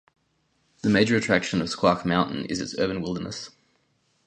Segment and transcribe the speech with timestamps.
[0.81, 3.51] The major attraction of Squak Mountain is its urban wilderness.